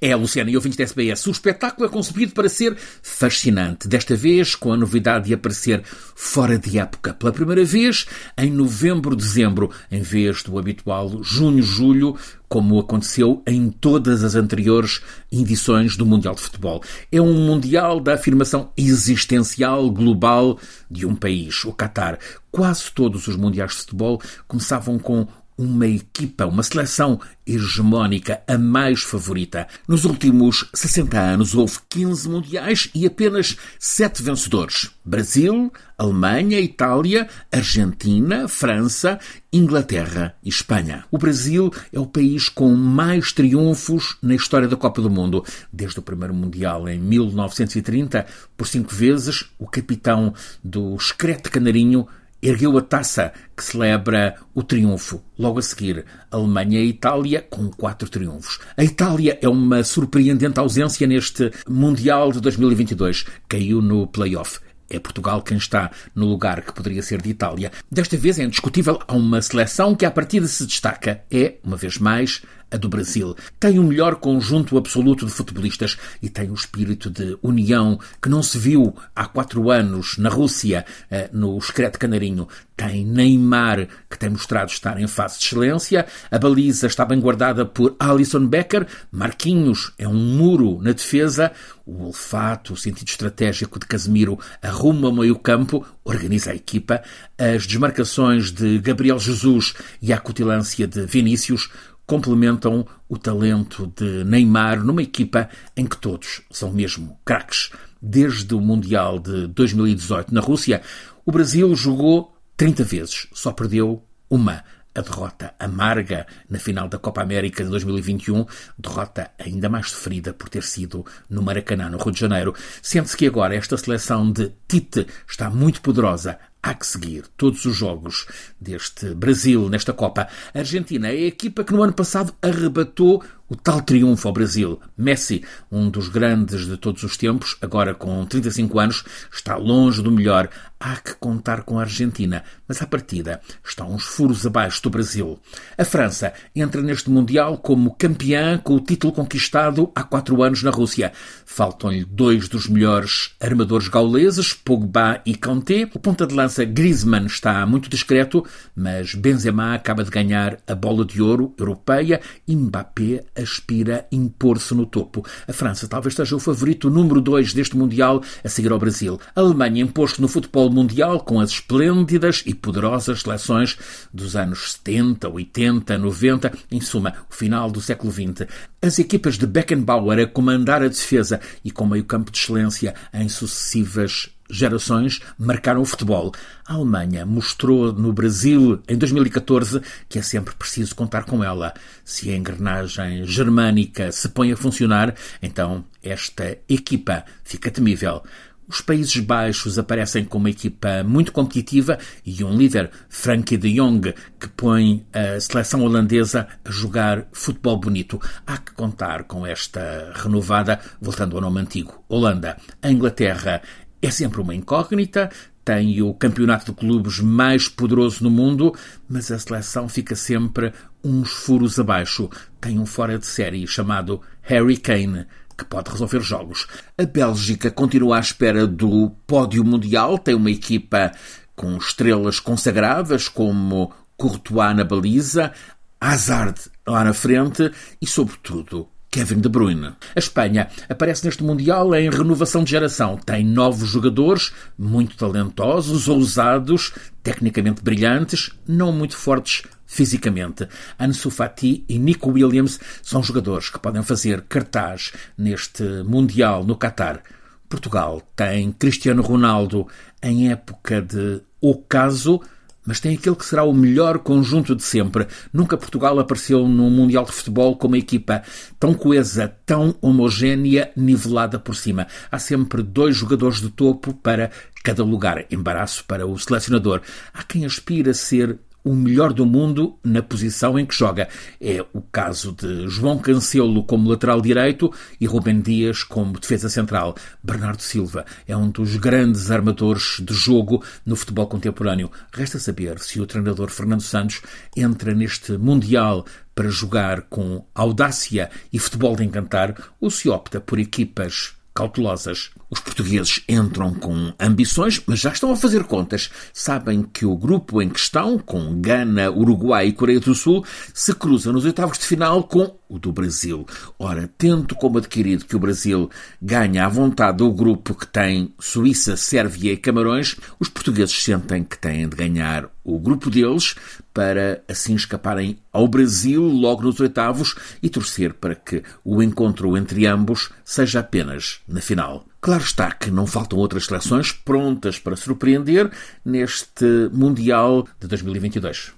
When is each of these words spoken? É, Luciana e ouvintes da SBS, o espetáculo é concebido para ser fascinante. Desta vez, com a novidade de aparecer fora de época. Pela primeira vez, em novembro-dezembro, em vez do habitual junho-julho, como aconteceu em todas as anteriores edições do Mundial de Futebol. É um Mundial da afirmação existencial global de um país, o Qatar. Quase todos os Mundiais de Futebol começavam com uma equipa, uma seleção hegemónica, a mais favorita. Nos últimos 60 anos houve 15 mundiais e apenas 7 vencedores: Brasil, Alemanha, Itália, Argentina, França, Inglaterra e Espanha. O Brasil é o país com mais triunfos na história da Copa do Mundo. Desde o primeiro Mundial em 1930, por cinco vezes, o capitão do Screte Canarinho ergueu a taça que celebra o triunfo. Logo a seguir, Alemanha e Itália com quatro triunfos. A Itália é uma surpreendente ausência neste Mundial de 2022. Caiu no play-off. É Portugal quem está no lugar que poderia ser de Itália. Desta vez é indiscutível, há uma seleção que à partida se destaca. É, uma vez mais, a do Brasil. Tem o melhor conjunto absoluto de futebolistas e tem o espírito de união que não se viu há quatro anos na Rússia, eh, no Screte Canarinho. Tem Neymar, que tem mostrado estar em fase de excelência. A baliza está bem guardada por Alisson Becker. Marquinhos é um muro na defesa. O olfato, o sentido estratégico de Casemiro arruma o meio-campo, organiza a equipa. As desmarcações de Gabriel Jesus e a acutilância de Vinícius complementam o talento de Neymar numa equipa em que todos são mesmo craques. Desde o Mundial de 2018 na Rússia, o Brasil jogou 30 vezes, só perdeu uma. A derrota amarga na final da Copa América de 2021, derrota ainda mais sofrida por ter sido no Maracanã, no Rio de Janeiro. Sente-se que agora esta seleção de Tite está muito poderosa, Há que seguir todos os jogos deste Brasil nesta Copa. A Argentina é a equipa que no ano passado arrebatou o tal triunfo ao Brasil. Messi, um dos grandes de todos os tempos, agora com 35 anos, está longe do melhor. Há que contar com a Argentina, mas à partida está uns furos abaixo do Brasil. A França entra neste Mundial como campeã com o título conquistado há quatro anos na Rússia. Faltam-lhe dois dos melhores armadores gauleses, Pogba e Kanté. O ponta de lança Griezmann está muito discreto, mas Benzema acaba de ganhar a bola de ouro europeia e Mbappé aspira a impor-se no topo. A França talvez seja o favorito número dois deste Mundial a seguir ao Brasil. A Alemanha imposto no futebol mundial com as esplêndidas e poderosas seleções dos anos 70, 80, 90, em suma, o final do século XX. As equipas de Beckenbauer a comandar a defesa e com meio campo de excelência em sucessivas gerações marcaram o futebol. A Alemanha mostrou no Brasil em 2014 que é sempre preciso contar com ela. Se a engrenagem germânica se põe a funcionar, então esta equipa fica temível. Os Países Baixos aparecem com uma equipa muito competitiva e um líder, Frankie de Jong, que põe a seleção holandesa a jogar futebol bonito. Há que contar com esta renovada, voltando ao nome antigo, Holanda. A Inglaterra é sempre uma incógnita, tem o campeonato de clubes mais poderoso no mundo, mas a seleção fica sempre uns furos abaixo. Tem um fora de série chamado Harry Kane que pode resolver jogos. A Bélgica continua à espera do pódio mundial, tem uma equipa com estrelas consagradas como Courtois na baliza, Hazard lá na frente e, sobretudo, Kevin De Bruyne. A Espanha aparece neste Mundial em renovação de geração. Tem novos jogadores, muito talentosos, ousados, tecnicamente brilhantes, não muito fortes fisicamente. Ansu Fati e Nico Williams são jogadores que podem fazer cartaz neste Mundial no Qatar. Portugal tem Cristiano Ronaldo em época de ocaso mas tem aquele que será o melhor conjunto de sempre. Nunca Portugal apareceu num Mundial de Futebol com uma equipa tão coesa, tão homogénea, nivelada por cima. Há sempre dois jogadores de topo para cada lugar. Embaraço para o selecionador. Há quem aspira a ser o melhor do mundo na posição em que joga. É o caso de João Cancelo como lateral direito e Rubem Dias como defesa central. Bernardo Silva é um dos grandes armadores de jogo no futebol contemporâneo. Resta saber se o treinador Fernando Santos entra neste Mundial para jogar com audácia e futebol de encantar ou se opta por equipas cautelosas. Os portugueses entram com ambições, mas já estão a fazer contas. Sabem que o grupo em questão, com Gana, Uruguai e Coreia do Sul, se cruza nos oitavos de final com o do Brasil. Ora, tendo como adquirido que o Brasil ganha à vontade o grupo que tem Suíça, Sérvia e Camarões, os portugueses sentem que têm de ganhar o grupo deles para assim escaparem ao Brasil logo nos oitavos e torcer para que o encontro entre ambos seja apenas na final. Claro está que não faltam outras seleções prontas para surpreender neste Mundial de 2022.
É, 0.00 0.16
Luciana 0.16 0.50
e 0.50 0.56
ouvintes 0.56 0.78
da 0.78 0.84
SBS, 0.84 1.26
o 1.26 1.30
espetáculo 1.30 1.86
é 1.86 1.90
concebido 1.90 2.32
para 2.32 2.48
ser 2.48 2.74
fascinante. 3.02 3.86
Desta 3.86 4.16
vez, 4.16 4.54
com 4.54 4.72
a 4.72 4.76
novidade 4.76 5.26
de 5.26 5.34
aparecer 5.34 5.82
fora 5.84 6.58
de 6.58 6.78
época. 6.78 7.12
Pela 7.12 7.32
primeira 7.32 7.62
vez, 7.66 8.06
em 8.38 8.50
novembro-dezembro, 8.50 9.70
em 9.92 10.00
vez 10.00 10.42
do 10.42 10.58
habitual 10.58 11.22
junho-julho, 11.22 12.16
como 12.48 12.80
aconteceu 12.80 13.42
em 13.46 13.70
todas 13.70 14.24
as 14.24 14.34
anteriores 14.34 15.02
edições 15.30 15.98
do 15.98 16.06
Mundial 16.06 16.34
de 16.34 16.40
Futebol. 16.40 16.82
É 17.12 17.20
um 17.20 17.34
Mundial 17.34 18.00
da 18.00 18.14
afirmação 18.14 18.72
existencial 18.78 19.90
global 19.90 20.58
de 20.90 21.04
um 21.04 21.14
país, 21.14 21.62
o 21.64 21.72
Qatar. 21.72 22.18
Quase 22.50 22.90
todos 22.90 23.28
os 23.28 23.36
Mundiais 23.36 23.72
de 23.72 23.76
Futebol 23.78 24.20
começavam 24.48 24.98
com 24.98 25.28
uma 25.60 25.86
equipa, 25.86 26.46
uma 26.46 26.62
seleção 26.62 27.20
hegemónica, 27.46 28.40
a 28.48 28.56
mais 28.56 29.02
favorita. 29.02 29.68
Nos 29.86 30.06
últimos 30.06 30.66
60 30.72 31.20
anos 31.20 31.54
houve 31.54 31.76
15 31.86 32.30
mundiais 32.30 32.88
e 32.94 33.04
apenas 33.04 33.58
7 33.78 34.22
vencedores: 34.22 34.90
Brasil, 35.04 35.70
Alemanha, 35.98 36.58
Itália, 36.58 37.28
Argentina, 37.52 38.48
França, 38.48 39.20
Inglaterra 39.52 40.34
e 40.42 40.48
Espanha. 40.48 41.04
O 41.10 41.18
Brasil 41.18 41.70
é 41.92 42.00
o 42.00 42.06
país 42.06 42.48
com 42.48 42.74
mais 42.74 43.30
triunfos 43.30 44.16
na 44.22 44.34
história 44.34 44.66
da 44.66 44.76
Copa 44.76 45.02
do 45.02 45.10
Mundo. 45.10 45.44
Desde 45.70 45.98
o 45.98 46.02
primeiro 46.02 46.32
Mundial 46.32 46.88
em 46.88 46.98
1930, 46.98 48.24
por 48.56 48.66
cinco 48.66 48.94
vezes, 48.94 49.44
o 49.58 49.66
capitão 49.66 50.32
do 50.64 50.98
Screte 50.98 51.50
Canarinho 51.50 52.08
ergueu 52.42 52.76
a 52.78 52.82
taça 52.82 53.32
que 53.56 53.64
celebra 53.64 54.36
o 54.54 54.62
triunfo. 54.62 55.22
Logo 55.38 55.58
a 55.58 55.62
seguir, 55.62 56.04
Alemanha 56.30 56.80
e 56.80 56.88
Itália 56.88 57.44
com 57.48 57.68
quatro 57.70 58.08
triunfos. 58.08 58.58
A 58.76 58.84
Itália 58.84 59.38
é 59.42 59.48
uma 59.48 59.82
surpreendente 59.82 60.58
ausência 60.58 61.06
neste 61.06 61.50
Mundial 61.68 62.32
de 62.32 62.40
2022. 62.40 63.26
Caiu 63.48 63.82
no 63.82 64.06
play-off. 64.06 64.60
É 64.92 64.98
Portugal 64.98 65.40
quem 65.40 65.56
está 65.56 65.88
no 66.16 66.26
lugar 66.26 66.62
que 66.62 66.72
poderia 66.72 67.00
ser 67.00 67.22
de 67.22 67.30
Itália. 67.30 67.70
Desta 67.90 68.16
vez 68.16 68.40
é 68.40 68.42
indiscutível, 68.42 68.98
há 69.06 69.14
uma 69.14 69.40
seleção 69.40 69.94
que 69.94 70.04
à 70.04 70.10
partida 70.10 70.48
se 70.48 70.66
destaca. 70.66 71.22
É, 71.30 71.58
uma 71.62 71.76
vez 71.76 71.96
mais, 71.98 72.42
a 72.70 72.76
do 72.76 72.88
Brasil. 72.88 73.36
Tem 73.58 73.78
o 73.78 73.84
melhor 73.84 74.16
conjunto 74.16 74.76
absoluto 74.76 75.26
de 75.26 75.32
futebolistas 75.32 75.96
e 76.22 76.28
tem 76.28 76.50
o 76.50 76.54
espírito 76.54 77.10
de 77.10 77.36
união 77.42 77.98
que 78.22 78.28
não 78.28 78.42
se 78.42 78.58
viu 78.58 78.94
há 79.14 79.26
quatro 79.26 79.70
anos 79.70 80.16
na 80.18 80.28
Rússia, 80.28 80.84
eh, 81.10 81.28
no 81.32 81.60
Screte 81.60 81.98
Canarinho. 81.98 82.48
Tem 82.76 83.04
Neymar, 83.04 83.88
que 84.08 84.18
tem 84.18 84.30
mostrado 84.30 84.70
estar 84.70 84.98
em 84.98 85.06
fase 85.06 85.38
de 85.38 85.44
excelência. 85.44 86.06
A 86.30 86.38
baliza 86.38 86.86
está 86.86 87.04
bem 87.04 87.20
guardada 87.20 87.66
por 87.66 87.94
Alisson 87.98 88.46
Becker. 88.46 88.86
Marquinhos 89.12 89.92
é 89.98 90.08
um 90.08 90.14
muro 90.14 90.80
na 90.80 90.92
defesa. 90.92 91.52
O 91.84 92.04
olfato, 92.04 92.72
o 92.72 92.76
sentido 92.76 93.08
estratégico 93.08 93.78
de 93.78 93.84
Casemiro 93.86 94.38
arruma 94.62 95.08
o 95.08 95.12
meio-campo, 95.12 95.84
organiza 96.04 96.52
a 96.52 96.54
equipa. 96.54 97.02
As 97.36 97.66
desmarcações 97.66 98.50
de 98.50 98.78
Gabriel 98.78 99.18
Jesus 99.18 99.74
e 100.00 100.12
a 100.12 100.16
acutilância 100.16 100.86
de 100.86 101.04
Vinícius 101.04 101.68
complementam 102.10 102.84
o 103.08 103.16
talento 103.16 103.86
de 103.94 104.24
Neymar 104.24 104.84
numa 104.84 105.00
equipa 105.00 105.48
em 105.76 105.86
que 105.86 105.96
todos 105.96 106.42
são 106.50 106.72
mesmo 106.72 107.16
craques. 107.24 107.70
Desde 108.02 108.52
o 108.52 108.60
Mundial 108.60 109.20
de 109.20 109.46
2018 109.46 110.34
na 110.34 110.40
Rússia, 110.40 110.82
o 111.24 111.30
Brasil 111.30 111.72
jogou 111.76 112.36
30 112.56 112.82
vezes, 112.82 113.28
só 113.32 113.52
perdeu 113.52 114.02
uma. 114.28 114.64
A 114.92 115.02
derrota 115.02 115.54
amarga 115.56 116.26
na 116.48 116.58
final 116.58 116.88
da 116.88 116.98
Copa 116.98 117.22
América 117.22 117.62
de 117.62 117.70
2021, 117.70 118.44
derrota 118.76 119.30
ainda 119.38 119.68
mais 119.68 119.90
sofrida 119.90 120.34
por 120.34 120.48
ter 120.48 120.64
sido 120.64 121.06
no 121.28 121.40
Maracanã, 121.40 121.88
no 121.88 121.98
Rio 121.98 122.10
de 122.10 122.18
Janeiro. 122.18 122.56
Sente-se 122.82 123.16
que 123.16 123.28
agora 123.28 123.54
esta 123.54 123.76
seleção 123.76 124.32
de 124.32 124.50
Tite 124.66 125.06
está 125.28 125.48
muito 125.48 125.80
poderosa, 125.80 126.40
Há 126.62 126.74
que 126.74 126.86
seguir 126.86 127.24
todos 127.36 127.64
os 127.64 127.74
jogos 127.74 128.26
deste 128.60 129.14
Brasil 129.14 129.68
nesta 129.70 129.94
Copa. 129.94 130.28
A 130.54 130.58
Argentina 130.58 131.08
é 131.08 131.12
a 131.12 131.26
equipa 131.26 131.64
que 131.64 131.72
no 131.72 131.82
ano 131.82 131.92
passado 131.92 132.34
arrebatou 132.42 133.22
o 133.50 133.56
tal 133.56 133.82
triunfo 133.82 134.28
ao 134.28 134.32
Brasil. 134.32 134.80
Messi, 134.96 135.42
um 135.70 135.90
dos 135.90 136.08
grandes 136.08 136.66
de 136.66 136.76
todos 136.76 137.02
os 137.02 137.16
tempos, 137.16 137.56
agora 137.60 137.92
com 137.92 138.24
35 138.24 138.78
anos, 138.78 139.04
está 139.30 139.56
longe 139.56 140.00
do 140.00 140.12
melhor. 140.12 140.48
Há 140.78 140.96
que 140.96 141.14
contar 141.14 141.64
com 141.64 141.78
a 141.78 141.82
Argentina, 141.82 142.42
mas 142.66 142.80
à 142.80 142.86
partida 142.86 143.40
está 143.62 143.84
uns 143.84 144.04
furos 144.04 144.46
abaixo 144.46 144.82
do 144.84 144.88
Brasil. 144.88 145.38
A 145.76 145.84
França 145.84 146.32
entra 146.54 146.80
neste 146.80 147.10
Mundial 147.10 147.58
como 147.58 147.94
campeã 147.96 148.56
com 148.56 148.76
o 148.76 148.80
título 148.80 149.12
conquistado 149.12 149.90
há 149.94 150.04
quatro 150.04 150.42
anos 150.42 150.62
na 150.62 150.70
Rússia. 150.70 151.12
Faltam-lhe 151.44 152.04
dois 152.04 152.48
dos 152.48 152.68
melhores 152.68 153.34
armadores 153.40 153.88
gauleses, 153.88 154.54
Pogba 154.54 155.20
e 155.26 155.34
Kanté. 155.34 155.90
O 155.92 155.98
ponta 155.98 156.26
de 156.26 156.34
lança 156.34 156.49
Griezmann 156.58 157.26
está 157.26 157.64
muito 157.66 157.88
discreto, 157.88 158.44
mas 158.74 159.14
Benzema 159.14 159.74
acaba 159.74 160.04
de 160.04 160.10
ganhar 160.10 160.58
a 160.66 160.74
bola 160.74 161.04
de 161.04 161.22
ouro 161.22 161.54
europeia 161.58 162.20
e 162.46 162.54
Mbappé 162.54 163.24
aspira 163.36 164.06
a 164.10 164.14
impor-se 164.14 164.74
no 164.74 164.86
topo. 164.86 165.24
A 165.46 165.52
França 165.52 165.86
talvez 165.86 166.14
seja 166.14 166.36
o 166.36 166.40
favorito 166.40 166.90
número 166.90 167.20
dois 167.20 167.54
deste 167.54 167.76
Mundial 167.76 168.22
a 168.44 168.48
seguir 168.48 168.72
ao 168.72 168.78
Brasil. 168.78 169.20
A 169.34 169.40
Alemanha 169.40 169.82
imposto 169.82 170.20
no 170.20 170.28
futebol 170.28 170.70
mundial 170.70 171.20
com 171.20 171.40
as 171.40 171.50
esplêndidas 171.50 172.42
e 172.46 172.54
poderosas 172.54 173.22
seleções 173.22 173.78
dos 174.12 174.36
anos 174.36 174.72
70, 174.72 175.28
80, 175.28 175.98
90, 175.98 176.52
em 176.70 176.80
suma, 176.80 177.14
o 177.30 177.34
final 177.34 177.70
do 177.70 177.80
século 177.80 178.12
XX. 178.12 178.46
As 178.82 178.98
equipas 178.98 179.38
de 179.38 179.46
Beckenbauer 179.46 180.18
a 180.18 180.26
comandar 180.26 180.82
a 180.82 180.88
defesa 180.88 181.40
e 181.64 181.70
com 181.70 181.86
meio 181.86 182.04
campo 182.04 182.30
de 182.30 182.38
excelência 182.38 182.94
em 183.12 183.28
sucessivas 183.28 184.30
gerações 184.50 185.20
marcaram 185.38 185.80
o 185.80 185.84
futebol. 185.84 186.32
A 186.66 186.74
Alemanha 186.74 187.24
mostrou 187.24 187.92
no 187.92 188.12
Brasil 188.12 188.80
em 188.88 188.96
2014 188.96 189.80
que 190.08 190.18
é 190.18 190.22
sempre 190.22 190.54
preciso 190.54 190.94
contar 190.94 191.24
com 191.24 191.42
ela. 191.42 191.72
Se 192.04 192.30
a 192.30 192.36
engrenagem 192.36 193.24
germânica 193.24 194.12
se 194.12 194.28
põe 194.28 194.52
a 194.52 194.56
funcionar, 194.56 195.14
então 195.42 195.84
esta 196.02 196.58
equipa 196.68 197.24
fica 197.44 197.70
temível. 197.70 198.22
Os 198.70 198.80
Países 198.80 199.16
Baixos 199.16 199.80
aparecem 199.80 200.24
com 200.24 200.38
uma 200.38 200.48
equipa 200.48 201.02
muito 201.02 201.32
competitiva 201.32 201.98
e 202.24 202.44
um 202.44 202.56
líder, 202.56 202.88
Frankie 203.08 203.56
de 203.56 203.74
Jong, 203.74 204.14
que 204.38 204.48
põe 204.50 205.04
a 205.12 205.40
seleção 205.40 205.82
holandesa 205.82 206.46
a 206.64 206.70
jogar 206.70 207.26
futebol 207.32 207.78
bonito. 207.78 208.20
Há 208.46 208.58
que 208.58 208.72
contar 208.72 209.24
com 209.24 209.44
esta 209.44 210.12
renovada, 210.14 210.78
voltando 211.00 211.34
ao 211.34 211.42
nome 211.42 211.60
antigo, 211.62 212.00
Holanda. 212.08 212.58
A 212.80 212.88
Inglaterra 212.88 213.60
é 214.02 214.10
sempre 214.10 214.40
uma 214.40 214.54
incógnita, 214.54 215.30
tem 215.64 216.00
o 216.02 216.14
campeonato 216.14 216.72
de 216.72 216.78
clubes 216.78 217.20
mais 217.20 217.68
poderoso 217.68 218.24
no 218.24 218.30
mundo, 218.30 218.74
mas 219.08 219.30
a 219.30 219.38
seleção 219.38 219.88
fica 219.88 220.16
sempre 220.16 220.72
uns 221.04 221.30
furos 221.30 221.78
abaixo. 221.78 222.28
Tem 222.60 222.78
um 222.78 222.86
fora 222.86 223.18
de 223.18 223.26
série 223.26 223.66
chamado 223.66 224.20
Harry 224.42 224.76
Kane 224.76 225.26
que 225.56 225.64
pode 225.64 225.90
resolver 225.90 226.20
jogos. 226.20 226.66
A 226.96 227.04
Bélgica 227.04 227.70
continua 227.70 228.16
à 228.16 228.20
espera 228.20 228.66
do 228.66 229.10
pódio 229.26 229.62
mundial, 229.62 230.18
tem 230.18 230.34
uma 230.34 230.50
equipa 230.50 231.12
com 231.54 231.76
estrelas 231.76 232.40
consagradas 232.40 233.28
como 233.28 233.92
Courtois 234.16 234.74
na 234.74 234.84
baliza, 234.84 235.52
Hazard 236.00 236.58
lá 236.86 237.04
na 237.04 237.12
frente 237.12 237.70
e, 238.00 238.06
sobretudo, 238.06 238.88
Kevin 239.10 239.40
De 239.40 239.48
Bruyne. 239.48 239.94
A 240.14 240.18
Espanha 240.18 240.68
aparece 240.88 241.24
neste 241.24 241.42
Mundial 241.42 241.94
em 241.94 242.08
renovação 242.08 242.62
de 242.62 242.70
geração. 242.70 243.16
Tem 243.18 243.44
novos 243.44 243.88
jogadores, 243.88 244.52
muito 244.78 245.16
talentosos, 245.16 246.08
ousados, 246.08 246.92
tecnicamente 247.22 247.82
brilhantes, 247.82 248.50
não 248.66 248.92
muito 248.92 249.16
fortes 249.16 249.62
fisicamente. 249.84 250.68
Ansu 250.98 251.30
Fati 251.30 251.84
e 251.88 251.98
Nico 251.98 252.30
Williams 252.30 252.78
são 253.02 253.22
jogadores 253.22 253.68
que 253.68 253.80
podem 253.80 254.02
fazer 254.02 254.42
cartaz 254.42 255.12
neste 255.36 255.82
Mundial 256.04 256.64
no 256.64 256.76
Qatar. 256.76 257.22
Portugal 257.68 258.22
tem 258.36 258.70
Cristiano 258.72 259.22
Ronaldo 259.22 259.86
em 260.22 260.50
época 260.50 261.02
de 261.02 261.40
ocaso 261.60 262.40
mas 262.84 263.00
tem 263.00 263.14
aquele 263.14 263.36
que 263.36 263.44
será 263.44 263.64
o 263.64 263.72
melhor 263.72 264.18
conjunto 264.18 264.74
de 264.74 264.82
sempre. 264.82 265.26
Nunca 265.52 265.76
Portugal 265.76 266.18
apareceu 266.18 266.66
num 266.66 266.90
Mundial 266.90 267.24
de 267.24 267.32
Futebol 267.32 267.76
com 267.76 267.86
uma 267.86 267.98
equipa 267.98 268.42
tão 268.78 268.94
coesa, 268.94 269.54
tão 269.66 269.94
homogénea, 270.00 270.90
nivelada 270.96 271.58
por 271.58 271.76
cima. 271.76 272.06
Há 272.30 272.38
sempre 272.38 272.82
dois 272.82 273.16
jogadores 273.16 273.60
de 273.60 273.70
topo 273.70 274.14
para 274.14 274.50
cada 274.82 275.04
lugar. 275.04 275.44
Embaraço 275.50 276.04
para 276.04 276.26
o 276.26 276.38
selecionador. 276.38 277.00
Há 277.32 277.42
quem 277.42 277.64
aspira 277.64 278.12
a 278.12 278.14
ser 278.14 278.58
o 278.84 278.94
melhor 278.94 279.32
do 279.32 279.44
mundo 279.44 279.98
na 280.02 280.22
posição 280.22 280.78
em 280.78 280.86
que 280.86 280.94
joga. 280.94 281.28
É 281.60 281.84
o 281.92 282.00
caso 282.00 282.52
de 282.52 282.88
João 282.88 283.18
Cancelo 283.18 283.84
como 283.84 284.08
lateral 284.08 284.40
direito 284.40 284.92
e 285.20 285.26
Rubem 285.26 285.60
Dias 285.60 286.02
como 286.02 286.38
defesa 286.38 286.68
central. 286.68 287.14
Bernardo 287.42 287.82
Silva 287.82 288.24
é 288.46 288.56
um 288.56 288.70
dos 288.70 288.96
grandes 288.96 289.50
armadores 289.50 290.20
de 290.20 290.34
jogo 290.34 290.82
no 291.04 291.16
futebol 291.16 291.46
contemporâneo. 291.46 292.10
Resta 292.32 292.58
saber 292.58 292.98
se 292.98 293.20
o 293.20 293.26
treinador 293.26 293.70
Fernando 293.70 294.02
Santos 294.02 294.40
entra 294.76 295.14
neste 295.14 295.52
Mundial 295.52 296.24
para 296.54 296.68
jogar 296.68 297.22
com 297.22 297.64
audácia 297.74 298.50
e 298.72 298.78
futebol 298.78 299.16
de 299.16 299.24
encantar 299.24 299.74
ou 300.00 300.10
se 300.10 300.28
opta 300.28 300.60
por 300.60 300.78
equipas 300.78 301.54
cautelosas. 301.74 302.50
Os 302.70 302.78
portugueses 302.78 303.42
entram 303.48 303.92
com 303.92 304.32
ambições, 304.38 305.02
mas 305.04 305.18
já 305.18 305.30
estão 305.30 305.50
a 305.50 305.56
fazer 305.56 305.82
contas. 305.82 306.30
Sabem 306.52 307.02
que 307.02 307.26
o 307.26 307.36
grupo 307.36 307.82
em 307.82 307.88
questão, 307.88 308.38
com 308.38 308.80
Gana, 308.80 309.28
Uruguai 309.28 309.88
e 309.88 309.92
Coreia 309.92 310.20
do 310.20 310.36
Sul, 310.36 310.64
se 310.94 311.12
cruza 311.12 311.52
nos 311.52 311.64
oitavos 311.64 311.98
de 311.98 312.04
final 312.04 312.44
com 312.44 312.78
o 312.88 312.96
do 312.96 313.10
Brasil. 313.10 313.66
Ora, 313.98 314.30
tendo 314.38 314.76
como 314.76 314.98
adquirido 314.98 315.46
que 315.46 315.56
o 315.56 315.60
Brasil 315.60 316.08
ganha 316.40 316.86
à 316.86 316.88
vontade 316.88 317.42
o 317.42 317.52
grupo 317.52 317.92
que 317.92 318.06
tem 318.06 318.54
Suíça, 318.60 319.16
Sérvia 319.16 319.72
e 319.72 319.76
Camarões, 319.76 320.36
os 320.60 320.68
portugueses 320.68 321.24
sentem 321.24 321.64
que 321.64 321.76
têm 321.76 322.08
de 322.08 322.16
ganhar 322.16 322.70
o 322.84 323.00
grupo 323.00 323.30
deles 323.30 323.74
para 324.14 324.62
assim 324.68 324.94
escaparem 324.94 325.58
ao 325.72 325.88
Brasil 325.88 326.42
logo 326.42 326.82
nos 326.82 327.00
oitavos 327.00 327.56
e 327.82 327.88
torcer 327.88 328.34
para 328.34 328.54
que 328.54 328.82
o 329.04 329.20
encontro 329.20 329.76
entre 329.76 330.06
ambos 330.06 330.50
seja 330.64 331.00
apenas 331.00 331.60
na 331.66 331.80
final. 331.80 332.29
Claro 332.40 332.64
está 332.64 332.90
que 332.90 333.10
não 333.10 333.26
faltam 333.26 333.58
outras 333.58 333.84
seleções 333.84 334.32
prontas 334.32 334.98
para 334.98 335.14
surpreender 335.14 335.90
neste 336.24 337.10
Mundial 337.12 337.86
de 338.00 338.08
2022. 338.08 338.92